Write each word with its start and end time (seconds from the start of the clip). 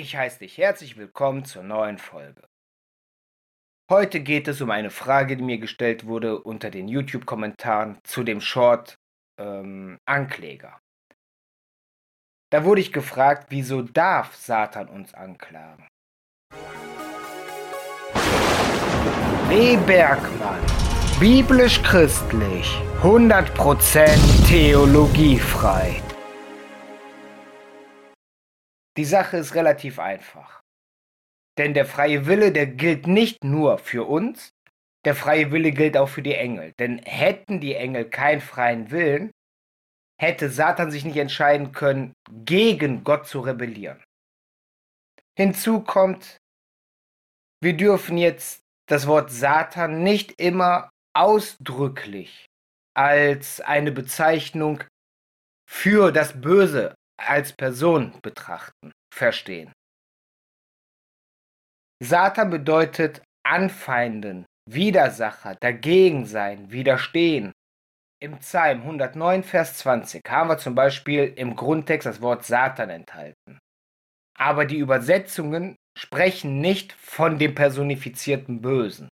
Ich 0.00 0.16
heiße 0.16 0.38
dich 0.38 0.56
herzlich 0.56 0.96
willkommen 0.96 1.44
zur 1.44 1.62
neuen 1.62 1.98
Folge. 1.98 2.48
Heute 3.90 4.20
geht 4.20 4.48
es 4.48 4.62
um 4.62 4.70
eine 4.70 4.88
Frage, 4.88 5.36
die 5.36 5.42
mir 5.42 5.58
gestellt 5.58 6.06
wurde 6.06 6.40
unter 6.40 6.70
den 6.70 6.88
YouTube-Kommentaren 6.88 7.98
zu 8.02 8.24
dem 8.24 8.40
Short 8.40 8.94
ähm, 9.38 9.98
Ankläger. 10.06 10.80
Da 12.50 12.64
wurde 12.64 12.80
ich 12.80 12.94
gefragt, 12.94 13.48
wieso 13.50 13.82
darf 13.82 14.34
Satan 14.36 14.88
uns 14.88 15.12
anklagen? 15.12 15.86
W. 19.48 19.76
Bergmann, 19.86 20.64
biblisch-christlich, 21.20 22.74
100% 23.02 24.48
theologiefrei. 24.48 26.00
Die 28.96 29.04
Sache 29.04 29.36
ist 29.36 29.54
relativ 29.54 29.98
einfach. 29.98 30.60
Denn 31.58 31.74
der 31.74 31.86
freie 31.86 32.26
Wille, 32.26 32.52
der 32.52 32.66
gilt 32.66 33.06
nicht 33.06 33.44
nur 33.44 33.78
für 33.78 34.08
uns, 34.08 34.52
der 35.04 35.14
freie 35.14 35.52
Wille 35.52 35.72
gilt 35.72 35.96
auch 35.96 36.08
für 36.08 36.22
die 36.22 36.34
Engel. 36.34 36.72
Denn 36.78 36.98
hätten 36.98 37.60
die 37.60 37.74
Engel 37.74 38.08
keinen 38.08 38.40
freien 38.40 38.90
Willen, 38.90 39.30
hätte 40.20 40.50
Satan 40.50 40.90
sich 40.90 41.04
nicht 41.04 41.16
entscheiden 41.16 41.72
können, 41.72 42.12
gegen 42.30 43.04
Gott 43.04 43.26
zu 43.26 43.40
rebellieren. 43.40 44.02
Hinzu 45.36 45.80
kommt, 45.80 46.36
wir 47.62 47.76
dürfen 47.76 48.18
jetzt 48.18 48.60
das 48.86 49.06
Wort 49.06 49.30
Satan 49.30 50.02
nicht 50.02 50.40
immer 50.40 50.90
ausdrücklich 51.14 52.46
als 52.94 53.60
eine 53.60 53.92
Bezeichnung 53.92 54.82
für 55.66 56.12
das 56.12 56.40
Böse 56.40 56.94
als 57.26 57.52
Person 57.52 58.14
betrachten, 58.22 58.92
verstehen. 59.12 59.72
Satan 62.02 62.50
bedeutet 62.50 63.22
anfeinden, 63.44 64.46
Widersacher, 64.66 65.56
dagegen 65.60 66.26
sein, 66.26 66.70
widerstehen. 66.70 67.52
Im 68.22 68.38
Psalm 68.38 68.82
109, 68.82 69.42
Vers 69.42 69.78
20 69.78 70.22
haben 70.28 70.48
wir 70.50 70.58
zum 70.58 70.74
Beispiel 70.74 71.32
im 71.36 71.56
Grundtext 71.56 72.06
das 72.06 72.20
Wort 72.20 72.44
Satan 72.44 72.90
enthalten. 72.90 73.58
Aber 74.36 74.64
die 74.64 74.78
Übersetzungen 74.78 75.76
sprechen 75.98 76.60
nicht 76.60 76.92
von 76.92 77.38
dem 77.38 77.54
personifizierten 77.54 78.60
Bösen. 78.60 79.08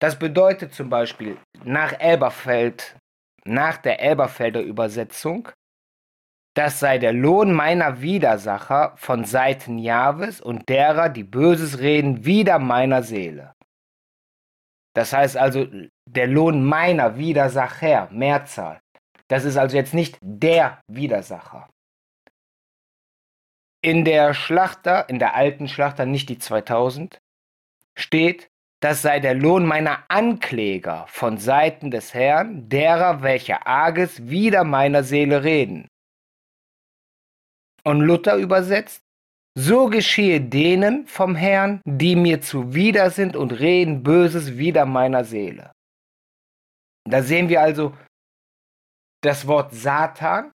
Das 0.00 0.18
bedeutet 0.18 0.74
zum 0.74 0.88
Beispiel 0.88 1.38
nach 1.62 1.92
Elberfeld, 2.00 2.96
nach 3.44 3.76
der 3.76 4.00
Elberfelder 4.00 4.62
Übersetzung, 4.62 5.50
das 6.54 6.80
sei 6.80 6.98
der 6.98 7.12
Lohn 7.12 7.52
meiner 7.52 8.00
Widersacher 8.00 8.94
von 8.96 9.24
Seiten 9.24 9.78
Jahwes 9.78 10.40
und 10.40 10.68
derer, 10.68 11.08
die 11.08 11.24
Böses 11.24 11.78
reden, 11.78 12.24
wider 12.24 12.58
meiner 12.58 13.02
Seele. 13.02 13.54
Das 14.94 15.12
heißt 15.12 15.36
also, 15.36 15.66
der 16.06 16.26
Lohn 16.26 16.64
meiner 16.64 17.16
Widersacher, 17.16 18.08
Mehrzahl. 18.10 18.80
Das 19.28 19.44
ist 19.44 19.56
also 19.56 19.76
jetzt 19.76 19.94
nicht 19.94 20.18
der 20.20 20.80
Widersacher. 20.88 21.68
In 23.82 24.04
der 24.04 24.34
Schlachter, 24.34 25.08
in 25.08 25.20
der 25.20 25.36
alten 25.36 25.68
Schlachter, 25.68 26.04
nicht 26.04 26.28
die 26.28 26.38
2000, 26.38 27.20
steht, 27.96 28.50
das 28.80 29.02
sei 29.02 29.20
der 29.20 29.34
Lohn 29.34 29.64
meiner 29.64 30.04
Ankläger 30.08 31.06
von 31.06 31.38
Seiten 31.38 31.90
des 31.90 32.12
Herrn, 32.12 32.68
derer, 32.68 33.22
welche 33.22 33.66
Arges 33.66 34.28
wider 34.28 34.64
meiner 34.64 35.04
Seele 35.04 35.44
reden. 35.44 35.88
Und 37.84 38.00
Luther 38.00 38.36
übersetzt, 38.36 39.02
so 39.58 39.88
geschehe 39.88 40.40
denen 40.40 41.06
vom 41.06 41.34
Herrn, 41.34 41.80
die 41.84 42.16
mir 42.16 42.40
zuwider 42.40 43.10
sind 43.10 43.36
und 43.36 43.52
reden 43.52 44.02
Böses 44.02 44.56
wider 44.56 44.86
meiner 44.86 45.24
Seele. 45.24 45.72
Da 47.08 47.22
sehen 47.22 47.48
wir 47.48 47.60
also, 47.60 47.96
das 49.22 49.46
Wort 49.46 49.74
Satan 49.74 50.52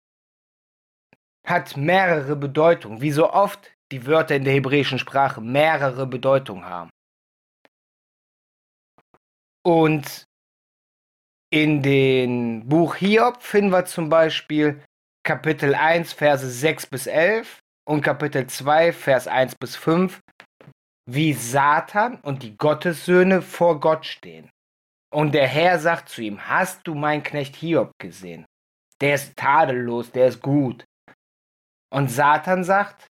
hat 1.46 1.78
mehrere 1.78 2.36
Bedeutungen, 2.36 3.02
wie 3.02 3.12
so 3.12 3.32
oft 3.32 3.72
die 3.92 4.06
Wörter 4.08 4.36
in 4.36 4.44
der 4.44 4.54
hebräischen 4.54 4.98
Sprache 4.98 5.42
mehrere 5.42 6.08
Bedeutungen 6.08 6.66
haben. 6.66 6.90
Und 9.64 10.26
in 11.52 11.82
dem 11.82 12.68
Buch 12.68 12.96
Hiob 12.96 13.42
finden 13.42 13.72
wir 13.72 13.86
zum 13.86 14.10
Beispiel 14.10 14.84
Kapitel 15.26 15.74
1, 15.74 16.14
Verse 16.14 16.48
6 16.48 16.86
bis 16.86 17.08
11 17.08 17.60
und 17.90 18.02
Kapitel 18.04 18.46
2, 18.46 18.94
Vers 18.94 19.28
1 19.28 19.56
bis 19.56 19.76
5, 19.76 20.22
wie 21.10 21.34
Satan 21.34 22.20
und 22.22 22.44
die 22.44 22.56
Gottessöhne 22.56 23.42
vor 23.42 23.80
Gott 23.80 24.06
stehen. 24.06 24.52
Und 25.12 25.34
der 25.34 25.48
Herr 25.48 25.80
sagt 25.80 26.10
zu 26.10 26.22
ihm, 26.22 26.48
hast 26.48 26.86
du 26.86 26.94
meinen 26.94 27.24
Knecht 27.24 27.56
Hiob 27.56 27.92
gesehen? 28.00 28.46
Der 29.02 29.16
ist 29.16 29.36
tadellos, 29.36 30.12
der 30.12 30.28
ist 30.28 30.44
gut. 30.44 30.86
Und 31.92 32.12
Satan 32.12 32.64
sagt, 32.64 33.08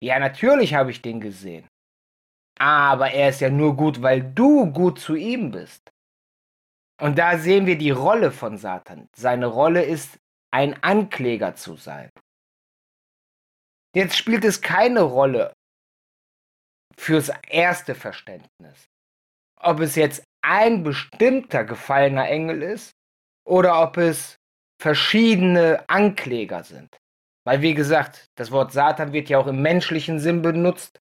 ja, 0.00 0.20
natürlich 0.20 0.74
habe 0.74 0.92
ich 0.92 1.02
den 1.02 1.20
gesehen. 1.20 1.66
Aber 2.60 3.10
er 3.10 3.30
ist 3.30 3.40
ja 3.40 3.50
nur 3.50 3.74
gut, 3.74 4.02
weil 4.02 4.22
du 4.22 4.70
gut 4.70 5.00
zu 5.00 5.16
ihm 5.16 5.50
bist. 5.50 5.90
Und 7.02 7.18
da 7.18 7.38
sehen 7.38 7.66
wir 7.66 7.76
die 7.76 7.90
Rolle 7.90 8.30
von 8.30 8.56
Satan. 8.56 9.08
Seine 9.16 9.46
Rolle 9.46 9.82
ist 9.82 10.20
ein 10.54 10.80
Ankläger 10.84 11.56
zu 11.56 11.74
sein. 11.74 12.10
Jetzt 13.92 14.16
spielt 14.16 14.44
es 14.44 14.60
keine 14.60 15.02
Rolle 15.02 15.52
fürs 16.96 17.32
erste 17.48 17.96
Verständnis, 17.96 18.86
ob 19.60 19.80
es 19.80 19.96
jetzt 19.96 20.22
ein 20.42 20.84
bestimmter 20.84 21.64
gefallener 21.64 22.28
Engel 22.28 22.62
ist 22.62 22.92
oder 23.44 23.82
ob 23.82 23.96
es 23.96 24.36
verschiedene 24.80 25.84
Ankläger 25.88 26.62
sind. 26.62 26.96
Weil, 27.44 27.60
wie 27.60 27.74
gesagt, 27.74 28.26
das 28.36 28.52
Wort 28.52 28.70
Satan 28.70 29.12
wird 29.12 29.28
ja 29.28 29.38
auch 29.38 29.48
im 29.48 29.60
menschlichen 29.60 30.20
Sinn 30.20 30.40
benutzt, 30.40 31.00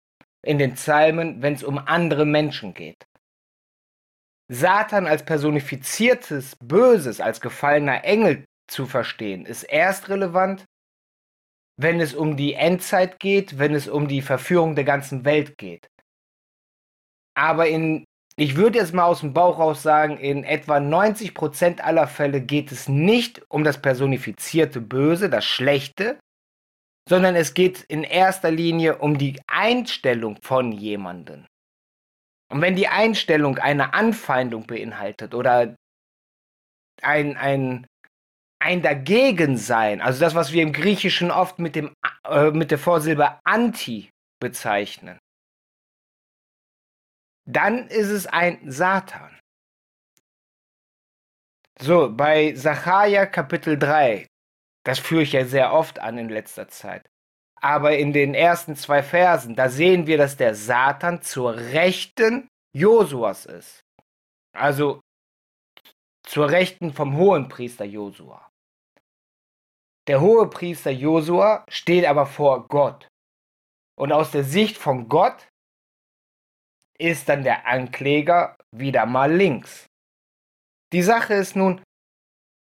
in 0.46 0.58
den 0.58 0.74
Psalmen, 0.74 1.42
wenn 1.42 1.54
es 1.54 1.64
um 1.64 1.78
andere 1.78 2.26
Menschen 2.26 2.74
geht. 2.74 3.08
Satan 4.52 5.08
als 5.08 5.24
personifiziertes 5.24 6.58
Böses, 6.62 7.22
als 7.22 7.40
gefallener 7.40 8.04
Engel 8.04 8.46
zu 8.68 8.86
verstehen, 8.86 9.46
ist 9.46 9.64
erst 9.64 10.10
relevant, 10.10 10.66
wenn 11.80 12.00
es 12.00 12.14
um 12.14 12.38
die 12.38 12.54
Endzeit 12.54 13.20
geht, 13.20 13.60
wenn 13.60 13.74
es 13.74 13.88
um 13.88 14.08
die 14.08 14.22
Verführung 14.22 14.76
der 14.76 14.84
ganzen 14.84 15.26
Welt 15.26 15.58
geht. 15.58 15.88
Aber 17.36 17.68
in, 17.68 18.04
ich 18.36 18.56
würde 18.56 18.80
jetzt 18.80 18.94
mal 18.94 19.06
aus 19.06 19.20
dem 19.20 19.34
Bauch 19.34 19.60
raus 19.60 19.84
sagen, 19.84 20.18
in 20.18 20.44
etwa 20.44 20.78
90% 20.78 21.82
aller 21.82 22.08
Fälle 22.08 22.42
geht 22.42 22.72
es 22.72 22.90
nicht 22.90 23.44
um 23.50 23.64
das 23.64 23.80
personifizierte 23.80 24.82
Böse, 24.82 25.30
das 25.30 25.46
Schlechte, 25.46 26.20
sondern 27.08 27.36
es 27.36 27.54
geht 27.54 27.84
in 27.84 28.04
erster 28.04 28.52
Linie 28.52 28.98
um 28.98 29.18
die 29.18 29.40
Einstellung 29.48 30.38
von 30.42 30.72
jemandem. 30.72 31.46
Und 32.50 32.62
wenn 32.62 32.76
die 32.76 32.88
Einstellung 32.88 33.60
eine 33.60 33.94
Anfeindung 33.94 34.66
beinhaltet 34.66 35.36
oder 35.36 35.76
ein, 37.02 37.38
ein 37.38 37.88
ein 38.60 38.82
Dagegensein, 38.82 40.02
also 40.02 40.20
das, 40.20 40.36
was 40.36 40.52
wir 40.52 40.64
im 40.64 40.74
Griechischen 40.74 41.32
oft 41.32 41.60
mit, 41.60 41.76
dem, 41.76 41.94
äh, 42.26 42.52
mit 42.52 42.72
der 42.72 42.80
Vorsilbe 42.80 43.40
anti 43.44 44.10
bezeichnen, 44.40 45.20
dann 47.46 47.88
ist 47.88 48.10
es 48.10 48.28
ein 48.28 48.60
Satan. 48.70 49.40
So, 51.80 52.12
bei 52.12 52.56
Sacharja 52.56 53.28
Kapitel 53.28 53.78
3, 53.78 54.28
das 54.84 55.00
führe 55.00 55.22
ich 55.22 55.34
ja 55.34 55.46
sehr 55.46 55.74
oft 55.74 56.00
an 56.00 56.18
in 56.18 56.30
letzter 56.30 56.68
Zeit. 56.68 57.08
Aber 57.60 57.98
in 57.98 58.14
den 58.14 58.34
ersten 58.34 58.76
zwei 58.76 59.04
Versen, 59.04 59.56
da 59.56 59.70
sehen 59.70 60.08
wir, 60.08 60.18
dass 60.18 60.38
der 60.38 60.56
Satan 60.56 61.22
zur 61.22 61.56
Rechten 61.56 62.48
Josuas 62.74 63.46
ist. 63.46 63.82
Also 64.54 65.02
zur 66.24 66.50
Rechten 66.50 66.94
vom 66.94 67.16
Hohenpriester 67.16 67.86
Josua. 67.86 68.47
Der 70.08 70.22
Hohepriester 70.22 70.92
Josua 70.92 71.66
steht 71.70 72.06
aber 72.06 72.26
vor 72.26 72.68
Gott. 72.68 73.08
Und 74.00 74.12
aus 74.12 74.32
der 74.32 74.44
Sicht 74.44 74.78
von 74.78 75.10
Gott 75.10 75.50
ist 76.98 77.28
dann 77.30 77.44
der 77.44 77.68
Ankläger 77.68 78.58
wieder 78.72 79.06
mal 79.06 79.32
links. 79.32 79.88
Die 80.94 81.02
Sache 81.02 81.34
ist 81.34 81.56
nun, 81.56 81.82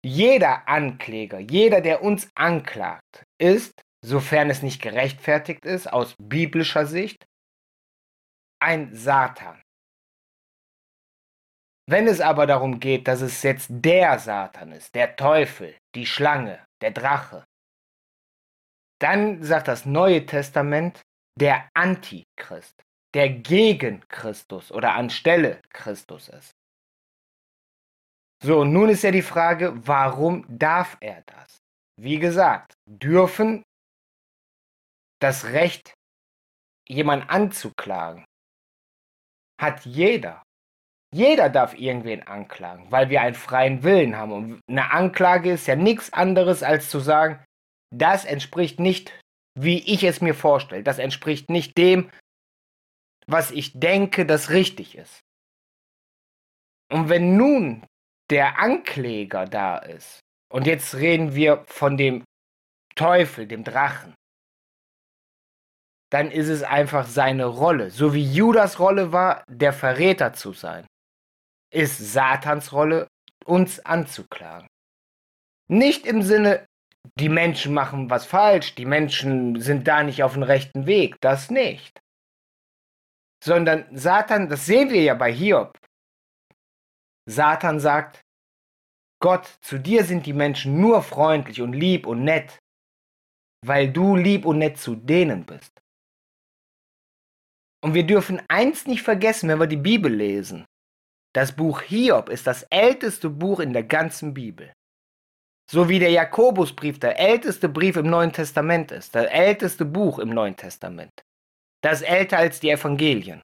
jeder 0.05 0.67
Ankläger, 0.67 1.39
jeder, 1.39 1.81
der 1.81 2.01
uns 2.01 2.29
anklagt, 2.35 3.23
ist, 3.39 3.73
sofern 4.05 4.49
es 4.49 4.61
nicht 4.61 4.81
gerechtfertigt 4.81 5.65
ist, 5.65 5.91
aus 5.91 6.15
biblischer 6.21 6.85
Sicht, 6.85 7.25
ein 8.61 8.93
Satan. 8.95 9.62
Wenn 11.85 12.07
es 12.07 12.21
aber 12.21 12.47
darum 12.47 12.79
geht, 12.79 13.07
dass 13.07 13.21
es 13.21 13.43
jetzt 13.43 13.67
der 13.69 14.17
Satan 14.19 14.71
ist, 14.71 14.95
der 14.95 15.15
Teufel, 15.15 15.75
die 15.95 16.05
Schlange, 16.05 16.65
der 16.81 16.91
Drache, 16.91 17.43
dann 19.01 19.43
sagt 19.43 19.67
das 19.67 19.85
Neue 19.85 20.25
Testament, 20.25 21.01
der 21.37 21.69
Antichrist, 21.73 22.81
der 23.13 23.29
gegen 23.29 24.07
Christus 24.07 24.71
oder 24.71 24.93
anstelle 24.93 25.61
Christus 25.69 26.29
ist. 26.29 26.51
So, 28.41 28.63
nun 28.63 28.89
ist 28.89 29.03
ja 29.03 29.11
die 29.11 29.21
Frage, 29.21 29.73
warum 29.87 30.45
darf 30.47 30.97
er 30.99 31.21
das? 31.23 31.57
Wie 31.99 32.19
gesagt, 32.19 32.73
dürfen 32.85 33.63
das 35.21 35.45
Recht, 35.45 35.93
jemanden 36.87 37.29
anzuklagen, 37.29 38.25
hat 39.61 39.85
jeder. 39.85 40.43
Jeder 41.13 41.47
darf 41.49 41.75
irgendwen 41.75 42.23
anklagen, 42.23 42.87
weil 42.89 43.09
wir 43.11 43.21
einen 43.21 43.35
freien 43.35 43.83
Willen 43.83 44.17
haben. 44.17 44.31
Und 44.31 44.61
eine 44.67 44.91
Anklage 44.91 45.51
ist 45.51 45.67
ja 45.67 45.75
nichts 45.75 46.11
anderes, 46.11 46.63
als 46.63 46.89
zu 46.89 46.99
sagen, 46.99 47.43
das 47.95 48.25
entspricht 48.25 48.79
nicht, 48.79 49.13
wie 49.53 49.77
ich 49.85 50.03
es 50.03 50.21
mir 50.21 50.33
vorstelle. 50.33 50.81
Das 50.81 50.97
entspricht 50.97 51.51
nicht 51.51 51.77
dem, 51.77 52.09
was 53.27 53.51
ich 53.51 53.79
denke, 53.79 54.25
das 54.25 54.49
richtig 54.49 54.97
ist. 54.97 55.19
Und 56.91 57.09
wenn 57.09 57.37
nun 57.37 57.85
der 58.31 58.57
Ankläger 58.57 59.45
da 59.45 59.77
ist, 59.77 60.19
und 60.51 60.65
jetzt 60.65 60.95
reden 60.95 61.35
wir 61.35 61.63
von 61.67 61.95
dem 61.95 62.23
Teufel, 62.95 63.45
dem 63.45 63.63
Drachen, 63.63 64.15
dann 66.11 66.31
ist 66.31 66.47
es 66.47 66.63
einfach 66.63 67.05
seine 67.05 67.45
Rolle. 67.45 67.91
So 67.91 68.15
wie 68.15 68.23
Judas 68.23 68.79
Rolle 68.79 69.11
war, 69.11 69.43
der 69.47 69.73
Verräter 69.73 70.33
zu 70.33 70.53
sein 70.53 70.87
ist 71.73 71.97
Satans 71.97 72.71
Rolle, 72.71 73.07
uns 73.45 73.79
anzuklagen. 73.79 74.67
Nicht 75.67 76.05
im 76.05 76.21
Sinne, 76.21 76.65
die 77.19 77.29
Menschen 77.29 77.73
machen 77.73 78.09
was 78.09 78.25
falsch, 78.25 78.75
die 78.75 78.85
Menschen 78.85 79.59
sind 79.59 79.87
da 79.87 80.03
nicht 80.03 80.23
auf 80.23 80.33
dem 80.33 80.43
rechten 80.43 80.85
Weg, 80.85 81.15
das 81.21 81.49
nicht. 81.49 81.99
Sondern 83.43 83.85
Satan, 83.95 84.49
das 84.49 84.65
sehen 84.65 84.89
wir 84.89 85.01
ja 85.01 85.13
bei 85.15 85.31
Hiob. 85.31 85.77
Satan 87.25 87.79
sagt, 87.79 88.21
Gott, 89.21 89.47
zu 89.61 89.79
dir 89.79 90.03
sind 90.03 90.25
die 90.25 90.33
Menschen 90.33 90.79
nur 90.79 91.01
freundlich 91.01 91.61
und 91.61 91.73
lieb 91.73 92.05
und 92.05 92.23
nett, 92.23 92.59
weil 93.65 93.91
du 93.91 94.15
lieb 94.15 94.45
und 94.45 94.59
nett 94.59 94.77
zu 94.77 94.95
denen 94.95 95.45
bist. 95.45 95.81
Und 97.81 97.93
wir 97.93 98.05
dürfen 98.05 98.41
eins 98.47 98.85
nicht 98.85 99.01
vergessen, 99.01 99.49
wenn 99.49 99.59
wir 99.59 99.67
die 99.67 99.75
Bibel 99.75 100.13
lesen. 100.13 100.65
Das 101.33 101.55
Buch 101.55 101.81
Hiob 101.81 102.29
ist 102.29 102.45
das 102.45 102.63
älteste 102.63 103.29
Buch 103.29 103.59
in 103.59 103.73
der 103.73 103.83
ganzen 103.83 104.33
Bibel. 104.33 104.71
So 105.69 105.89
wie 105.89 105.99
der 105.99 106.11
Jakobusbrief 106.11 106.99
der 106.99 107.17
älteste 107.17 107.69
Brief 107.69 107.95
im 107.95 108.07
Neuen 108.07 108.31
Testament 108.31 108.91
ist, 108.91 109.15
das 109.15 109.25
älteste 109.25 109.85
Buch 109.85 110.19
im 110.19 110.29
Neuen 110.29 110.55
Testament. 110.55 111.11
Das 111.81 112.01
ist 112.01 112.07
älter 112.07 112.37
als 112.37 112.59
die 112.59 112.69
Evangelien. 112.69 113.41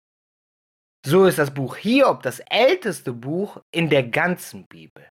So 1.05 1.25
ist 1.25 1.39
das 1.39 1.53
Buch 1.53 1.77
Hiob 1.77 2.21
das 2.23 2.39
älteste 2.41 3.13
Buch 3.13 3.61
in 3.71 3.89
der 3.89 4.03
ganzen 4.03 4.67
Bibel. 4.67 5.07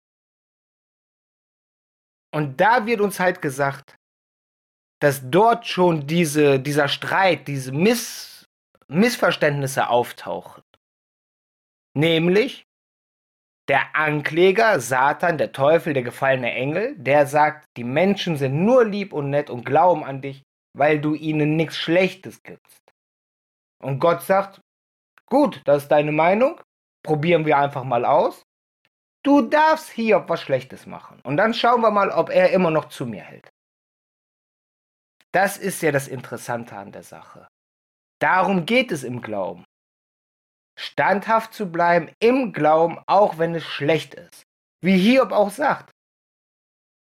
Und 2.34 2.60
da 2.60 2.86
wird 2.86 3.02
uns 3.02 3.20
halt 3.20 3.42
gesagt, 3.42 3.96
dass 5.00 5.22
dort 5.30 5.68
schon 5.68 6.08
diese, 6.08 6.60
dieser 6.60 6.88
Streit, 6.88 7.48
diese 7.48 7.72
Miss, 7.72 8.46
Missverständnisse 8.88 9.90
auftauchen. 9.90 10.63
Nämlich 11.96 12.66
der 13.70 13.96
Ankläger, 13.96 14.80
Satan, 14.80 15.38
der 15.38 15.52
Teufel, 15.52 15.94
der 15.94 16.04
gefallene 16.04 16.52
Engel, 16.54 16.96
der 16.98 17.28
sagt, 17.28 17.66
die 17.78 17.84
Menschen 17.84 18.36
sind 18.36 18.64
nur 18.66 18.84
lieb 18.86 19.14
und 19.14 19.30
nett 19.30 19.50
und 19.50 19.66
glauben 19.66 20.04
an 20.04 20.22
dich, 20.22 20.44
weil 20.76 21.00
du 21.00 21.14
ihnen 21.14 21.56
nichts 21.56 21.78
Schlechtes 21.78 22.42
gibst. 22.44 22.82
Und 23.82 24.00
Gott 24.00 24.24
sagt, 24.24 24.60
gut, 25.28 25.62
das 25.66 25.84
ist 25.84 25.90
deine 25.90 26.12
Meinung, 26.12 26.60
probieren 27.06 27.46
wir 27.46 27.58
einfach 27.58 27.84
mal 27.84 28.06
aus. 28.06 28.44
Du 29.24 29.42
darfst 29.42 29.90
hier 29.92 30.28
was 30.28 30.42
Schlechtes 30.42 30.86
machen. 30.86 31.22
Und 31.24 31.38
dann 31.38 31.54
schauen 31.54 31.82
wir 31.82 31.92
mal, 31.92 32.10
ob 32.10 32.30
er 32.30 32.52
immer 32.52 32.72
noch 32.72 32.90
zu 32.90 33.06
mir 33.06 33.22
hält. 33.22 33.50
Das 35.32 35.58
ist 35.58 35.82
ja 35.82 35.92
das 35.92 36.08
Interessante 36.08 36.76
an 36.76 36.92
der 36.92 37.04
Sache. 37.04 37.48
Darum 38.20 38.66
geht 38.66 38.92
es 38.92 39.04
im 39.04 39.22
Glauben 39.22 39.64
standhaft 40.78 41.54
zu 41.54 41.72
bleiben 41.72 42.12
im 42.20 42.54
Glauben, 42.54 43.00
auch 43.08 43.38
wenn 43.38 43.56
es 43.56 43.64
schlecht 43.64 44.16
ist. 44.16 44.44
Wie 44.82 44.98
Hiob 44.98 45.32
auch 45.32 45.50
sagt. 45.50 45.92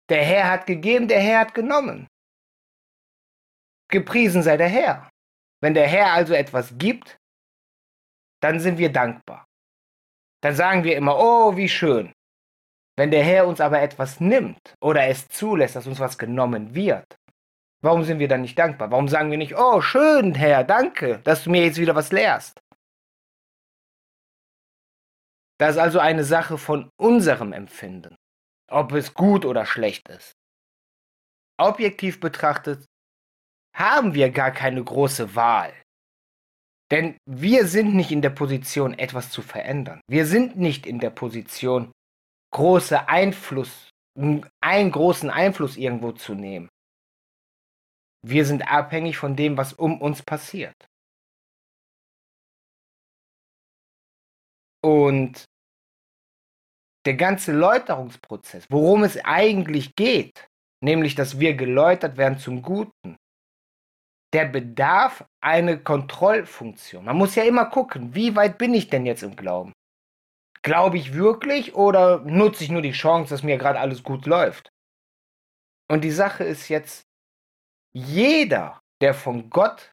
Der 0.09 0.25
Herr 0.25 0.51
hat 0.51 0.67
gegeben, 0.67 1.09
der 1.09 1.21
Herr 1.21 1.41
hat 1.41 1.55
genommen. 1.55 2.09
Gepriesen 3.91 4.43
sei 4.43 4.57
der 4.57 4.69
Herr. 4.69 5.11
Wenn 5.61 5.75
der 5.75 5.87
Herr 5.87 6.13
also 6.13 6.35
etwas 6.35 6.77
gibt, 6.79 7.19
dann 8.41 8.61
sind 8.61 8.79
wir 8.79 8.93
dankbar. 8.93 9.47
Dann 10.43 10.55
sagen 10.55 10.85
wir 10.85 10.97
immer, 10.97 11.19
oh, 11.19 11.57
wie 11.57 11.69
schön. 11.69 12.13
Wenn 12.97 13.11
der 13.11 13.25
Herr 13.25 13.47
uns 13.47 13.61
aber 13.61 13.81
etwas 13.81 14.21
nimmt 14.21 14.75
oder 14.81 15.05
es 15.07 15.29
zulässt, 15.29 15.77
dass 15.77 15.87
uns 15.87 16.01
was 16.01 16.19
genommen 16.19 16.75
wird, 16.75 17.17
warum 17.81 18.05
sind 18.05 18.19
wir 18.19 18.29
dann 18.29 18.43
nicht 18.43 18.59
dankbar? 18.59 18.91
Warum 18.91 19.09
sagen 19.09 19.31
wir 19.31 19.39
nicht, 19.39 19.57
oh, 19.57 19.81
schön, 19.81 20.35
Herr, 20.35 20.65
danke, 20.65 21.21
dass 21.21 21.45
du 21.45 21.51
mir 21.51 21.65
jetzt 21.65 21.79
wieder 21.79 21.95
was 21.95 22.13
lehrst? 22.13 22.61
Das 25.59 25.77
ist 25.77 25.79
also 25.79 25.99
eine 25.99 26.25
Sache 26.25 26.57
von 26.57 26.91
unserem 27.01 27.53
Empfinden, 27.53 28.17
ob 28.71 28.93
es 28.93 29.13
gut 29.15 29.45
oder 29.45 29.67
schlecht 29.67 30.09
ist. 30.09 30.33
Objektiv 31.61 32.21
betrachtet 32.21 32.85
haben 33.75 34.15
wir 34.15 34.31
gar 34.31 34.53
keine 34.53 34.83
große 34.83 35.35
Wahl. 35.35 35.73
Denn 36.91 37.19
wir 37.27 37.67
sind 37.67 37.95
nicht 37.95 38.13
in 38.13 38.23
der 38.23 38.31
Position, 38.31 38.99
etwas 38.99 39.31
zu 39.31 39.43
verändern. 39.43 40.01
Wir 40.09 40.27
sind 40.27 40.57
nicht 40.57 40.87
in 40.87 41.01
der 41.01 41.11
Position, 41.11 41.93
große 42.55 43.09
Einfluss, 43.09 43.91
einen 44.17 44.91
großen 44.91 45.29
Einfluss 45.29 45.77
irgendwo 45.77 46.13
zu 46.13 46.35
nehmen. 46.35 46.69
Wir 48.25 48.45
sind 48.45 48.63
abhängig 48.63 49.19
von 49.19 49.37
dem, 49.37 49.57
was 49.57 49.73
um 49.75 50.01
uns 50.01 50.23
passiert. 50.23 50.75
Und 54.83 55.45
der 57.07 57.15
ganze 57.15 57.53
Läuterungsprozess, 57.53 58.67
worum 58.69 59.05
es 59.05 59.19
eigentlich 59.25 59.97
geht, 59.97 60.49
nämlich 60.81 61.15
dass 61.15 61.41
wir 61.41 61.55
geläutert 61.55 62.17
werden 62.17 62.39
zum 62.39 62.63
Guten, 62.63 63.17
der 64.35 64.45
bedarf 64.45 65.25
eine 65.41 65.83
Kontrollfunktion. 65.83 67.05
Man 67.05 67.17
muss 67.17 67.35
ja 67.35 67.45
immer 67.45 67.67
gucken, 67.67 68.15
wie 68.15 68.37
weit 68.37 68.59
bin 68.59 68.75
ich 68.75 68.89
denn 68.89 69.07
jetzt 69.07 69.23
im 69.23 69.37
Glauben? 69.37 69.73
Glaube 70.63 70.99
ich 70.99 71.15
wirklich 71.15 71.75
oder 71.75 72.19
nutze 72.21 72.65
ich 72.65 72.71
nur 72.71 72.83
die 72.83 72.93
Chance, 72.93 73.31
dass 73.31 73.43
mir 73.43 73.57
gerade 73.57 73.81
alles 73.81 74.03
gut 74.03 74.27
läuft? 74.27 74.69
Und 75.91 76.03
die 76.03 76.11
Sache 76.11 76.45
ist 76.45 76.69
jetzt, 76.69 77.05
jeder, 77.95 78.81
der 79.01 79.15
von 79.15 79.49
Gott 79.49 79.93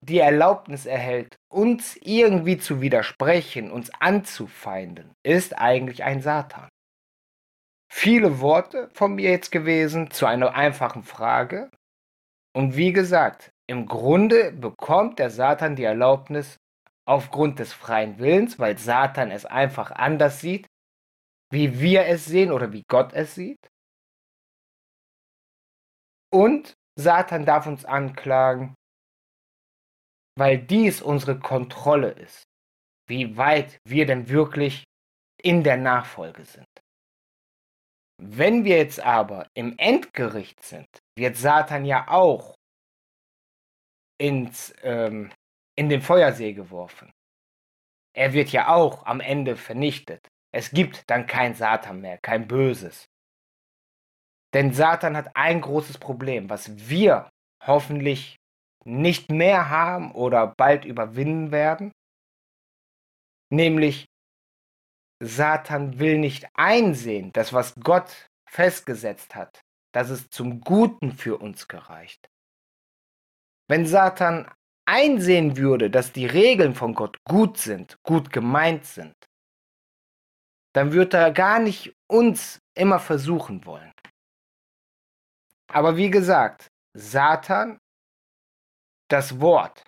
die 0.00 0.18
Erlaubnis 0.18 0.86
erhält, 0.86 1.36
uns 1.56 1.96
irgendwie 2.02 2.58
zu 2.58 2.82
widersprechen, 2.82 3.70
uns 3.70 3.90
anzufeinden, 3.98 5.14
ist 5.24 5.56
eigentlich 5.58 6.04
ein 6.04 6.20
Satan. 6.20 6.68
Viele 7.90 8.40
Worte 8.40 8.90
von 8.92 9.14
mir 9.14 9.30
jetzt 9.30 9.50
gewesen 9.50 10.10
zu 10.10 10.26
einer 10.26 10.54
einfachen 10.54 11.02
Frage. 11.02 11.70
Und 12.54 12.76
wie 12.76 12.92
gesagt, 12.92 13.50
im 13.66 13.86
Grunde 13.86 14.52
bekommt 14.52 15.18
der 15.18 15.30
Satan 15.30 15.76
die 15.76 15.84
Erlaubnis 15.84 16.58
aufgrund 17.08 17.58
des 17.58 17.72
freien 17.72 18.18
Willens, 18.18 18.58
weil 18.58 18.76
Satan 18.76 19.30
es 19.30 19.46
einfach 19.46 19.90
anders 19.92 20.40
sieht, 20.40 20.66
wie 21.50 21.80
wir 21.80 22.04
es 22.04 22.26
sehen 22.26 22.52
oder 22.52 22.72
wie 22.72 22.82
Gott 22.88 23.14
es 23.14 23.34
sieht. 23.34 23.68
Und 26.30 26.74
Satan 26.98 27.46
darf 27.46 27.66
uns 27.66 27.86
anklagen, 27.86 28.74
weil 30.36 30.58
dies 30.58 31.02
unsere 31.02 31.38
Kontrolle 31.38 32.10
ist, 32.10 32.44
wie 33.08 33.36
weit 33.36 33.78
wir 33.84 34.06
denn 34.06 34.28
wirklich 34.28 34.84
in 35.42 35.62
der 35.62 35.76
Nachfolge 35.76 36.44
sind. 36.44 36.66
Wenn 38.18 38.64
wir 38.64 38.78
jetzt 38.78 39.00
aber 39.00 39.48
im 39.54 39.76
Endgericht 39.78 40.62
sind, 40.62 40.88
wird 41.16 41.36
Satan 41.36 41.84
ja 41.84 42.08
auch 42.08 42.54
ins, 44.18 44.74
ähm, 44.82 45.30
in 45.76 45.88
den 45.88 46.00
Feuersee 46.00 46.52
geworfen. 46.52 47.12
Er 48.14 48.32
wird 48.32 48.50
ja 48.50 48.68
auch 48.68 49.04
am 49.04 49.20
Ende 49.20 49.56
vernichtet. 49.56 50.26
Es 50.54 50.70
gibt 50.70 51.02
dann 51.10 51.26
kein 51.26 51.54
Satan 51.54 52.00
mehr, 52.00 52.18
kein 52.18 52.48
Böses. 52.48 53.04
Denn 54.54 54.72
Satan 54.72 55.16
hat 55.16 55.36
ein 55.36 55.60
großes 55.60 55.98
Problem, 55.98 56.48
was 56.48 56.88
wir 56.88 57.28
hoffentlich 57.66 58.36
nicht 58.86 59.30
mehr 59.30 59.68
haben 59.68 60.12
oder 60.12 60.54
bald 60.56 60.84
überwinden 60.84 61.50
werden. 61.50 61.92
Nämlich, 63.50 64.06
Satan 65.22 65.98
will 65.98 66.18
nicht 66.18 66.46
einsehen, 66.54 67.32
dass 67.32 67.52
was 67.52 67.74
Gott 67.82 68.28
festgesetzt 68.48 69.34
hat, 69.34 69.60
dass 69.92 70.10
es 70.10 70.28
zum 70.30 70.60
Guten 70.60 71.12
für 71.12 71.38
uns 71.38 71.68
gereicht. 71.68 72.28
Wenn 73.68 73.86
Satan 73.86 74.50
einsehen 74.86 75.56
würde, 75.56 75.90
dass 75.90 76.12
die 76.12 76.26
Regeln 76.26 76.74
von 76.74 76.94
Gott 76.94 77.16
gut 77.24 77.58
sind, 77.58 77.96
gut 78.04 78.30
gemeint 78.32 78.84
sind, 78.84 79.14
dann 80.74 80.92
würde 80.92 81.16
er 81.16 81.32
gar 81.32 81.58
nicht 81.58 81.92
uns 82.08 82.60
immer 82.76 83.00
versuchen 83.00 83.64
wollen. 83.64 83.92
Aber 85.72 85.96
wie 85.96 86.10
gesagt, 86.10 86.68
Satan, 86.94 87.78
das 89.08 89.40
Wort, 89.40 89.82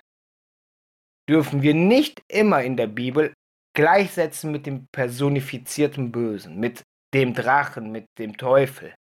dürfen 1.29 1.63
wir 1.63 1.75
nicht 1.75 2.23
immer 2.29 2.63
in 2.63 2.77
der 2.77 2.87
Bibel 2.87 3.35
gleichsetzen 3.75 4.51
mit 4.51 4.67
dem 4.67 4.87
personifizierten 4.93 6.11
Bösen, 6.11 6.59
mit 6.59 6.83
dem 7.15 7.35
Drachen, 7.35 7.93
mit 7.93 8.07
dem 8.19 8.37
Teufel. 8.37 8.95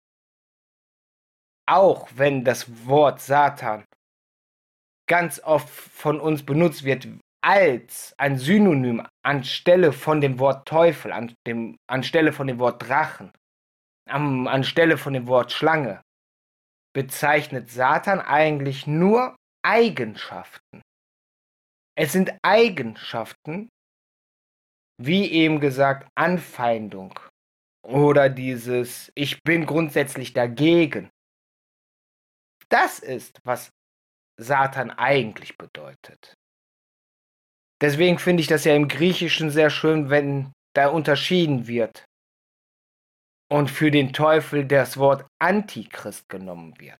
Auch 1.68 2.10
wenn 2.16 2.44
das 2.44 2.86
Wort 2.86 3.22
Satan 3.22 3.86
ganz 5.08 5.40
oft 5.44 5.70
von 5.70 6.20
uns 6.20 6.44
benutzt 6.44 6.84
wird 6.84 7.08
als 7.42 8.16
ein 8.18 8.38
Synonym 8.38 9.06
anstelle 9.24 9.94
von 9.94 10.20
dem 10.20 10.40
Wort 10.40 10.68
Teufel, 10.68 11.12
an 11.12 11.34
dem, 11.46 11.78
anstelle 11.88 12.34
von 12.34 12.48
dem 12.48 12.60
Wort 12.60 12.88
Drachen, 12.88 13.32
am, 14.10 14.48
anstelle 14.48 14.98
von 14.98 15.14
dem 15.14 15.28
Wort 15.28 15.52
Schlange, 15.52 16.02
bezeichnet 16.94 17.70
Satan 17.70 18.20
eigentlich 18.20 18.88
nur 18.88 19.36
Eigenschaften. 19.66 20.82
Es 21.98 22.12
sind 22.12 22.32
Eigenschaften, 22.44 23.70
wie 25.02 25.32
eben 25.32 25.60
gesagt, 25.60 26.08
Anfeindung 26.16 27.20
oder 27.84 28.30
dieses 28.30 29.12
Ich 29.16 29.42
bin 29.44 29.66
grundsätzlich 29.66 30.34
dagegen. 30.34 31.10
Das 32.70 33.00
ist, 33.00 33.40
was 33.44 33.72
Satan 34.40 34.92
eigentlich 34.92 35.58
bedeutet. 35.58 36.36
Deswegen 37.82 38.20
finde 38.20 38.42
ich 38.42 38.48
das 38.48 38.66
ja 38.66 38.76
im 38.76 38.88
Griechischen 38.88 39.50
sehr 39.50 39.70
schön, 39.70 40.10
wenn 40.10 40.52
da 40.76 40.90
unterschieden 40.90 41.68
wird 41.68 42.06
und 43.50 43.72
für 43.72 43.90
den 43.90 44.14
Teufel 44.14 44.66
das 44.66 44.98
Wort 44.98 45.26
Antichrist 45.40 46.30
genommen 46.30 46.80
wird. 46.80 47.00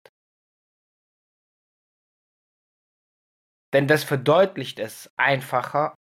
Denn 3.76 3.90
das 3.90 4.06
verdeutlicht 4.06 4.80
es 4.80 5.10
einfacher, 5.18 5.96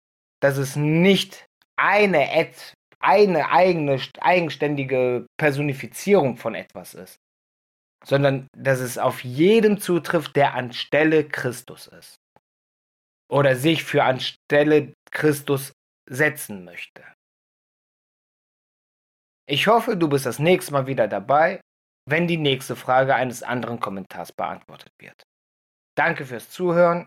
dass 0.43 0.57
es 0.57 0.75
nicht 0.75 1.47
eine, 1.79 2.29
eine 2.99 3.49
eigene, 3.49 4.01
eigenständige 4.19 5.25
Personifizierung 5.39 6.37
von 6.37 6.57
etwas 6.57 6.95
ist, 6.95 7.19
sondern 8.05 8.49
dass 8.57 8.81
es 8.81 8.99
auf 8.99 9.23
jeden 9.23 9.79
zutrifft, 9.79 10.35
der 10.35 10.55
anstelle 10.55 11.29
Christus 11.29 11.87
ist 11.87 12.17
oder 13.31 13.55
sich 13.55 13.85
für 13.85 14.03
anstelle 14.03 14.93
Christus 15.13 15.73
setzen 16.11 16.65
möchte. 16.65 17.05
Ich 19.49 19.69
hoffe, 19.69 19.97
du 19.97 20.09
bist 20.09 20.27
das 20.27 20.41
nächste 20.41 20.73
Mal 20.73 20.89
wieder 20.89 21.07
dabei, 21.07 21.61
wenn 22.09 22.27
die 22.27 22.37
nächste 22.37 22.75
Frage 22.75 23.15
eines 23.15 23.45
anderen 23.45 23.79
Kommentars 23.79 24.33
beantwortet 24.33 24.91
wird. 24.99 25.23
Danke 25.97 26.27
fürs 26.27 26.51
Zuhören. 26.51 27.07